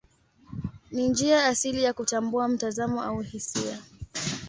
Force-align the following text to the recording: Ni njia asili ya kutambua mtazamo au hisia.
Ni 0.91 1.07
njia 1.09 1.45
asili 1.45 1.83
ya 1.83 1.93
kutambua 1.93 2.47
mtazamo 2.47 3.03
au 3.03 3.19
hisia. 3.21 3.79